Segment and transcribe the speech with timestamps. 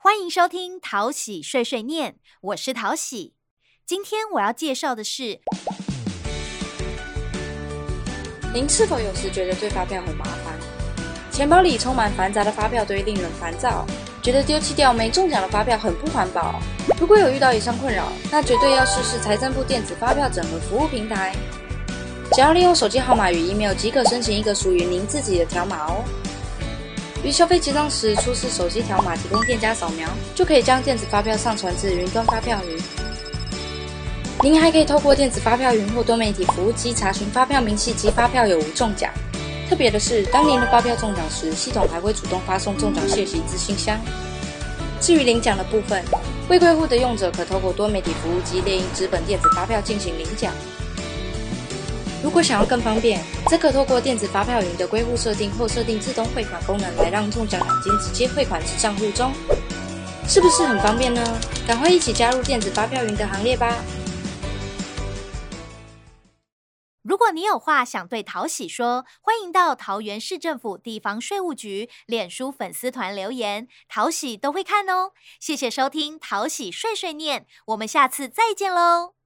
[0.00, 3.34] 欢迎收听淘喜碎碎念，我是淘喜。
[3.84, 5.40] 今天我要介绍的是，
[8.54, 10.56] 您是否有时觉得对发票很麻烦？
[11.32, 13.84] 钱包里充满繁杂的发票堆，令人烦躁，
[14.22, 16.60] 觉得丢弃掉没中奖的发票很不环保。
[17.00, 21.34] 如果有遇到以上困扰，那绝对要试试财政部电子发票整合服务平台。
[22.32, 26.04] 只要利用手机号码与 email 即可申请一个属于您自己的条码哦。
[27.28, 32.78] 于消费结账时出示手机条码，提供店家扫描，就可以将电子发票上传至云端发票云。
[34.42, 39.12] 您还可以透过电子发票云或多媒体服务机查询发票明细及发票有无中奖。
[39.68, 44.00] 特别的是，当您的发票中奖时，系统还会主动发送中奖信息至信箱。
[44.98, 46.02] 至于领奖的部分，
[46.48, 50.50] 未归户的用者可透过多媒体服务机列印纸本电子发票进行领奖。
[52.22, 59.32] 如果想要更方便，则可透过电子发票云的归户设定或设定自动汇款功能，来让中奖奖金直接汇款至账户中，
[60.26, 61.22] 是不是很方便呢？
[61.66, 63.72] 赶快一起加入电子发票云的行列吧！
[67.04, 75.12] 如果你有话想对淘喜说，欢迎到桃园市政府地方税务局脸书粉丝团留言，淘喜都会看哦。
[75.40, 79.14] 谢谢收听淘喜碎碎念，我们下次再见喽。